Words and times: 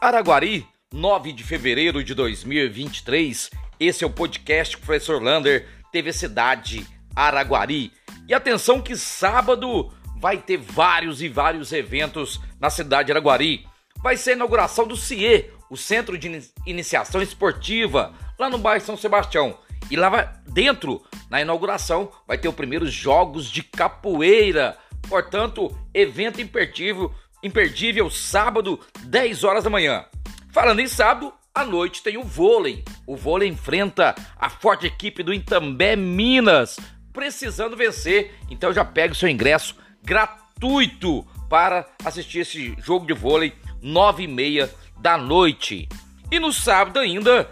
Araguari, 0.00 0.64
9 0.92 1.32
de 1.32 1.42
fevereiro 1.42 2.04
de 2.04 2.14
2023. 2.14 3.50
Esse 3.80 4.04
é 4.04 4.06
o 4.06 4.10
podcast 4.10 4.76
que 4.76 4.82
o 4.84 4.86
professor 4.86 5.20
Lander 5.20 5.66
teve 5.90 6.12
cidade 6.12 6.86
Araguari. 7.16 7.92
E 8.28 8.32
atenção 8.32 8.80
que 8.80 8.96
sábado 8.96 9.92
vai 10.16 10.38
ter 10.38 10.56
vários 10.56 11.20
e 11.20 11.28
vários 11.28 11.72
eventos 11.72 12.40
na 12.60 12.70
cidade 12.70 13.06
de 13.06 13.12
Araguari. 13.12 13.66
Vai 14.00 14.16
ser 14.16 14.30
a 14.30 14.34
inauguração 14.34 14.86
do 14.86 14.96
CIE, 14.96 15.50
o 15.68 15.76
Centro 15.76 16.16
de 16.16 16.48
Iniciação 16.64 17.20
Esportiva, 17.20 18.14
lá 18.38 18.48
no 18.48 18.56
bairro 18.56 18.84
São 18.84 18.96
Sebastião. 18.96 19.58
E 19.90 19.96
lá 19.96 20.32
dentro, 20.46 21.02
na 21.28 21.40
inauguração, 21.40 22.12
vai 22.24 22.38
ter 22.38 22.46
os 22.46 22.54
primeiros 22.54 22.92
jogos 22.92 23.50
de 23.50 23.64
capoeira. 23.64 24.78
Portanto, 25.08 25.76
evento 25.92 26.40
imperdível 26.40 27.12
imperdível 27.42 28.10
sábado, 28.10 28.80
10 29.00 29.44
horas 29.44 29.64
da 29.64 29.70
manhã. 29.70 30.04
Falando 30.52 30.80
em 30.80 30.88
sábado, 30.88 31.32
à 31.54 31.64
noite 31.64 32.02
tem 32.02 32.16
o 32.16 32.24
vôlei. 32.24 32.84
O 33.06 33.16
vôlei 33.16 33.48
enfrenta 33.48 34.14
a 34.38 34.48
forte 34.48 34.86
equipe 34.86 35.22
do 35.22 35.34
Itambé 35.34 35.96
Minas, 35.96 36.78
precisando 37.12 37.76
vencer. 37.76 38.34
Então 38.50 38.72
já 38.72 38.84
pega 38.84 39.12
o 39.12 39.16
seu 39.16 39.28
ingresso 39.28 39.76
gratuito 40.02 41.26
para 41.48 41.86
assistir 42.04 42.40
esse 42.40 42.76
jogo 42.80 43.06
de 43.06 43.12
vôlei, 43.12 43.52
9 43.82 44.24
e 44.24 44.26
meia 44.26 44.72
da 45.00 45.16
noite. 45.16 45.88
E 46.30 46.38
no 46.38 46.52
sábado 46.52 46.98
ainda, 46.98 47.50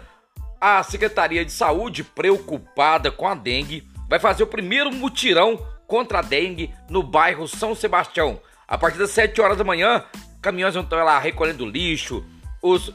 a 0.59 0.81
Secretaria 0.83 1.43
de 1.43 1.51
Saúde, 1.51 2.03
preocupada 2.03 3.11
com 3.11 3.27
a 3.27 3.35
dengue, 3.35 3.87
vai 4.09 4.19
fazer 4.19 4.43
o 4.43 4.47
primeiro 4.47 4.91
mutirão 4.91 5.57
contra 5.87 6.19
a 6.19 6.21
dengue 6.21 6.73
no 6.89 7.01
bairro 7.01 7.47
São 7.47 7.73
Sebastião. 7.73 8.39
A 8.67 8.77
partir 8.77 8.97
das 8.97 9.11
7 9.11 9.39
horas 9.39 9.57
da 9.57 9.63
manhã, 9.63 10.03
caminhões 10.41 10.73
vão 10.73 10.83
estar 10.83 11.03
lá 11.03 11.17
recolhendo 11.19 11.65
lixo, 11.65 12.25
os 12.61 12.93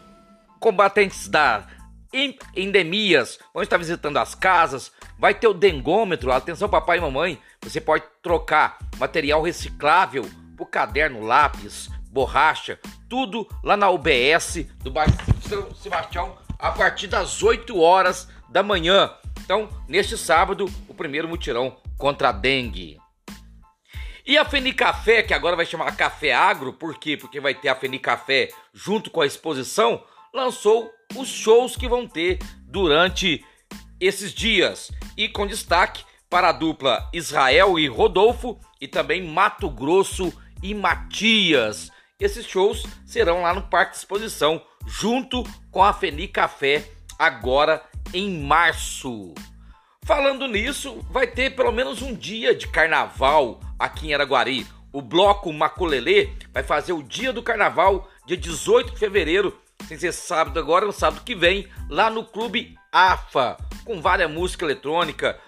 combatentes 0.60 1.28
da 1.28 1.66
endemias 2.54 3.38
vão 3.54 3.62
estar 3.62 3.78
visitando 3.78 4.18
as 4.18 4.34
casas, 4.34 4.92
vai 5.18 5.32
ter 5.32 5.46
o 5.46 5.54
dengômetro, 5.54 6.30
atenção 6.30 6.68
papai 6.68 6.98
e 6.98 7.00
mamãe, 7.00 7.38
você 7.62 7.80
pode 7.80 8.04
trocar 8.22 8.76
material 8.98 9.40
reciclável 9.40 10.28
por 10.56 10.66
caderno, 10.66 11.22
lápis, 11.22 11.88
borracha, 12.10 12.78
tudo 13.08 13.48
lá 13.64 13.76
na 13.76 13.88
UBS 13.88 14.66
do 14.80 14.90
bairro 14.90 15.14
São 15.48 15.74
Sebastião 15.74 16.36
a 16.58 16.70
partir 16.70 17.06
das 17.06 17.42
8 17.42 17.80
horas 17.80 18.28
da 18.48 18.62
manhã. 18.62 19.10
Então, 19.42 19.68
neste 19.88 20.16
sábado, 20.16 20.70
o 20.86 20.94
primeiro 20.94 21.26
mutirão 21.26 21.76
contra 21.96 22.28
a 22.28 22.32
dengue. 22.32 23.01
E 24.24 24.38
a 24.38 24.44
Fenicafé, 24.44 25.22
que 25.22 25.34
agora 25.34 25.56
vai 25.56 25.66
chamar 25.66 25.96
Café 25.96 26.32
Agro, 26.32 26.72
por 26.72 26.96
quê? 26.96 27.16
Porque 27.16 27.40
vai 27.40 27.54
ter 27.54 27.68
a 27.68 27.74
Fenicafé 27.74 28.50
junto 28.72 29.10
com 29.10 29.20
a 29.20 29.26
exposição, 29.26 30.04
lançou 30.32 30.90
os 31.16 31.28
shows 31.28 31.74
que 31.76 31.88
vão 31.88 32.06
ter 32.06 32.38
durante 32.62 33.44
esses 34.00 34.32
dias. 34.32 34.92
E 35.16 35.28
com 35.28 35.46
destaque 35.46 36.04
para 36.30 36.50
a 36.50 36.52
dupla 36.52 37.10
Israel 37.12 37.78
e 37.78 37.88
Rodolfo 37.88 38.58
e 38.80 38.86
também 38.86 39.26
Mato 39.26 39.68
Grosso 39.68 40.32
e 40.62 40.72
Matias. 40.72 41.90
Esses 42.18 42.46
shows 42.46 42.86
serão 43.04 43.42
lá 43.42 43.52
no 43.52 43.62
Parque 43.62 43.92
de 43.92 43.98
Exposição, 43.98 44.62
junto 44.86 45.42
com 45.70 45.82
a 45.82 45.92
Fenicafé, 45.92 46.88
agora 47.18 47.84
em 48.14 48.38
março. 48.40 49.34
Falando 50.04 50.48
nisso, 50.48 50.98
vai 51.10 51.28
ter 51.28 51.54
pelo 51.54 51.70
menos 51.70 52.02
um 52.02 52.12
dia 52.12 52.52
de 52.56 52.66
carnaval 52.66 53.60
aqui 53.78 54.08
em 54.08 54.14
Araguari. 54.14 54.66
O 54.92 55.00
bloco 55.00 55.52
Maculelê 55.52 56.30
vai 56.52 56.64
fazer 56.64 56.92
o 56.92 57.04
dia 57.04 57.32
do 57.32 57.40
carnaval, 57.40 58.10
dia 58.26 58.36
18 58.36 58.94
de 58.94 58.98
fevereiro, 58.98 59.56
sem 59.86 59.96
ser 59.96 60.12
sábado 60.12 60.58
agora, 60.58 60.84
no 60.84 60.92
sábado 60.92 61.22
que 61.24 61.36
vem, 61.36 61.68
lá 61.88 62.10
no 62.10 62.24
Clube 62.24 62.76
AFA, 62.90 63.56
com 63.84 64.00
várias 64.00 64.28
música 64.28 64.64
eletrônica. 64.64 65.38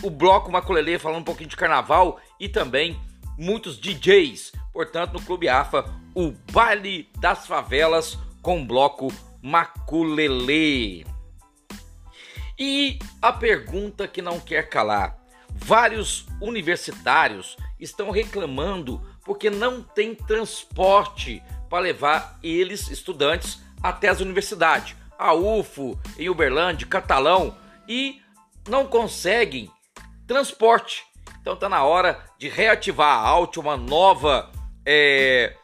O 0.00 0.10
bloco 0.10 0.50
Maculelê 0.50 0.96
falando 0.96 1.22
um 1.22 1.24
pouquinho 1.24 1.50
de 1.50 1.56
carnaval 1.56 2.20
e 2.38 2.48
também 2.48 2.96
muitos 3.36 3.80
DJs. 3.80 4.52
Portanto, 4.72 5.14
no 5.14 5.22
Clube 5.22 5.48
AFA, 5.48 5.84
o 6.14 6.30
baile 6.52 7.10
das 7.18 7.48
favelas 7.48 8.16
com 8.40 8.62
o 8.62 8.64
bloco 8.64 9.12
Maculelê. 9.42 11.15
E 12.58 12.98
a 13.20 13.32
pergunta 13.32 14.08
que 14.08 14.22
não 14.22 14.40
quer 14.40 14.68
calar: 14.68 15.18
vários 15.50 16.26
universitários 16.40 17.56
estão 17.78 18.10
reclamando 18.10 19.00
porque 19.24 19.50
não 19.50 19.82
tem 19.82 20.14
transporte 20.14 21.42
para 21.68 21.80
levar 21.80 22.38
eles, 22.42 22.88
estudantes, 22.88 23.60
até 23.82 24.08
as 24.08 24.20
universidades. 24.20 24.96
A 25.18 25.32
UFO, 25.34 25.98
em 26.18 26.28
Uberlândia, 26.28 26.86
Catalão, 26.86 27.56
e 27.88 28.20
não 28.68 28.86
conseguem 28.86 29.70
transporte. 30.26 31.04
Então 31.40 31.54
está 31.54 31.68
na 31.68 31.84
hora 31.84 32.22
de 32.38 32.48
reativar 32.48 33.18
a 33.18 33.28
Alt, 33.28 33.56
uma 33.56 33.76
nova 33.76 34.50
é, 34.84 35.56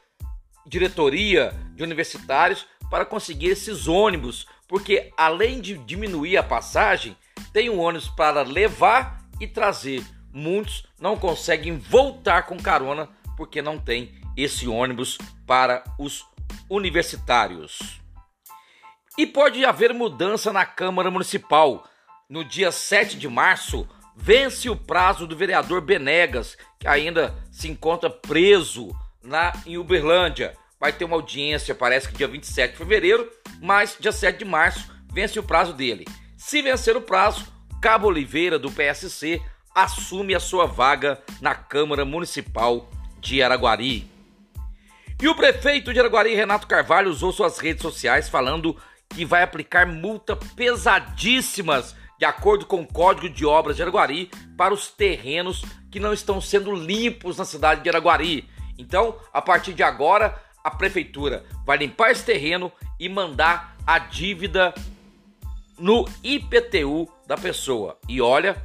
diretoria 0.66 1.52
de 1.74 1.82
universitários 1.82 2.66
para 2.90 3.04
conseguir 3.04 3.48
esses 3.48 3.88
ônibus 3.88 4.46
porque 4.72 5.12
além 5.18 5.60
de 5.60 5.76
diminuir 5.76 6.38
a 6.38 6.42
passagem, 6.42 7.14
tem 7.52 7.68
um 7.68 7.78
ônibus 7.78 8.08
para 8.08 8.40
levar 8.40 9.22
e 9.38 9.46
trazer. 9.46 10.02
Muitos 10.32 10.86
não 10.98 11.14
conseguem 11.14 11.76
voltar 11.76 12.46
com 12.46 12.56
carona 12.56 13.06
porque 13.36 13.60
não 13.60 13.78
tem 13.78 14.14
esse 14.34 14.66
ônibus 14.66 15.18
para 15.46 15.84
os 15.98 16.26
universitários. 16.70 18.00
E 19.18 19.26
pode 19.26 19.62
haver 19.62 19.92
mudança 19.92 20.50
na 20.54 20.64
Câmara 20.64 21.10
Municipal. 21.10 21.86
No 22.26 22.42
dia 22.42 22.72
7 22.72 23.18
de 23.18 23.28
março, 23.28 23.86
vence 24.16 24.70
o 24.70 24.76
prazo 24.76 25.26
do 25.26 25.36
vereador 25.36 25.82
Benegas, 25.82 26.56
que 26.80 26.88
ainda 26.88 27.36
se 27.50 27.68
encontra 27.68 28.08
preso 28.08 28.88
lá 29.22 29.52
em 29.66 29.76
Uberlândia 29.76 30.56
vai 30.82 30.92
ter 30.92 31.04
uma 31.04 31.14
audiência, 31.14 31.76
parece 31.76 32.08
que 32.08 32.16
dia 32.16 32.26
27 32.26 32.72
de 32.72 32.76
fevereiro, 32.76 33.30
mas 33.60 33.96
dia 34.00 34.10
7 34.10 34.40
de 34.40 34.44
março 34.44 34.92
vence 35.12 35.38
o 35.38 35.42
prazo 35.42 35.72
dele. 35.72 36.04
Se 36.36 36.60
vencer 36.60 36.96
o 36.96 37.00
prazo, 37.00 37.46
Cabo 37.80 38.08
Oliveira, 38.08 38.58
do 38.58 38.68
PSC, 38.68 39.40
assume 39.72 40.34
a 40.34 40.40
sua 40.40 40.66
vaga 40.66 41.22
na 41.40 41.54
Câmara 41.54 42.04
Municipal 42.04 42.90
de 43.20 43.40
Araguari. 43.40 44.10
E 45.22 45.28
o 45.28 45.36
prefeito 45.36 45.92
de 45.92 46.00
Araguari, 46.00 46.34
Renato 46.34 46.66
Carvalho, 46.66 47.10
usou 47.10 47.30
suas 47.30 47.58
redes 47.58 47.82
sociais 47.82 48.28
falando 48.28 48.76
que 49.08 49.24
vai 49.24 49.44
aplicar 49.44 49.86
multa 49.86 50.34
pesadíssimas 50.34 51.94
de 52.18 52.24
acordo 52.24 52.66
com 52.66 52.80
o 52.80 52.92
Código 52.92 53.32
de 53.32 53.46
Obras 53.46 53.76
de 53.76 53.82
Araguari 53.82 54.28
para 54.56 54.74
os 54.74 54.88
terrenos 54.88 55.62
que 55.92 56.00
não 56.00 56.12
estão 56.12 56.40
sendo 56.40 56.74
limpos 56.74 57.36
na 57.36 57.44
cidade 57.44 57.84
de 57.84 57.88
Araguari. 57.88 58.48
Então, 58.76 59.16
a 59.32 59.40
partir 59.40 59.74
de 59.74 59.84
agora, 59.84 60.36
a 60.62 60.70
prefeitura 60.70 61.44
vai 61.64 61.78
limpar 61.78 62.10
esse 62.10 62.24
terreno 62.24 62.72
e 62.98 63.08
mandar 63.08 63.76
a 63.86 63.98
dívida 63.98 64.74
no 65.78 66.04
IPTU 66.22 67.08
da 67.26 67.36
pessoa. 67.36 67.98
E 68.08 68.20
olha, 68.20 68.62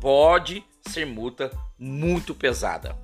pode 0.00 0.64
ser 0.82 1.06
multa 1.06 1.50
muito 1.78 2.34
pesada. 2.34 2.96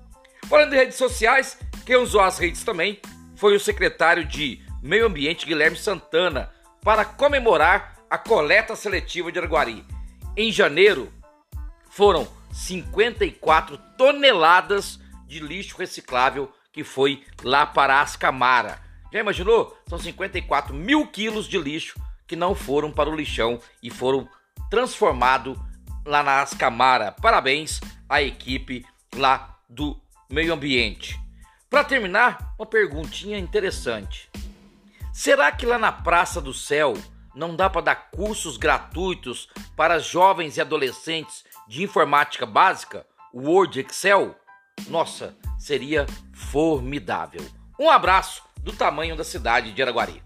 Falando 0.49 0.71
de 0.71 0.77
redes 0.77 0.97
sociais, 0.97 1.59
quem 1.85 1.97
usou 1.97 2.21
as 2.21 2.39
redes 2.39 2.63
também 2.63 3.01
foi 3.35 3.57
o 3.57 3.61
secretário 3.61 4.25
de 4.25 4.61
Meio 4.83 5.07
Ambiente 5.07 5.47
Guilherme 5.47 5.77
Santana 5.77 6.51
para 6.83 7.05
comemorar 7.05 7.97
a 8.09 8.17
coleta 8.17 8.77
seletiva 8.77 9.33
de 9.33 9.39
Araguari. 9.39 9.85
Em 10.37 10.53
janeiro, 10.53 11.13
foram 11.91 12.29
54 12.53 13.79
toneladas 13.99 15.01
de 15.27 15.41
lixo 15.41 15.77
reciclável 15.77 16.51
que 16.77 16.85
foi 16.85 17.25
lá 17.43 17.65
para 17.65 18.03
Ascamara. 18.03 18.79
Já 19.11 19.21
imaginou? 19.21 19.75
São 19.89 19.99
54 19.99 20.75
mil 20.75 21.07
quilos 21.07 21.49
de 21.49 21.57
lixo 21.57 21.99
que 22.27 22.37
não 22.37 22.55
foram 22.55 22.93
para 22.93 23.09
o 23.09 23.17
lixão 23.17 23.59
e 23.83 23.89
foram 23.89 24.29
transformados 24.69 25.57
lá 26.05 26.23
na 26.23 26.43
Ascamara. 26.43 27.13
Parabéns 27.13 27.81
à 28.07 28.21
equipe 28.21 28.85
lá 29.15 29.59
do 29.67 29.99
meio 30.29 30.53
ambiente. 30.53 31.19
Para 31.71 31.83
terminar, 31.83 32.55
uma 32.59 32.67
perguntinha 32.67 33.39
interessante. 33.39 34.29
Será 35.15 35.51
que 35.51 35.65
lá 35.65 35.79
na 35.79 35.91
Praça 35.91 36.43
do 36.43 36.53
Céu 36.53 36.93
não 37.35 37.57
dá 37.57 37.71
para 37.71 37.81
dar 37.81 38.11
cursos 38.11 38.59
gratuitos 38.59 39.49
para 39.75 39.99
jovens 39.99 40.59
e 40.59 40.61
adolescentes 40.61 41.43
de 41.67 41.83
informática 41.83 42.45
básica, 42.45 43.07
Word, 43.33 43.81
Excel? 43.81 44.37
Nossa, 44.89 45.35
seria 45.59 46.07
formidável. 46.33 47.45
Um 47.79 47.91
abraço 47.91 48.43
do 48.61 48.73
tamanho 48.73 49.17
da 49.17 49.25
cidade 49.25 49.73
de 49.73 49.83
Araguari. 49.83 50.26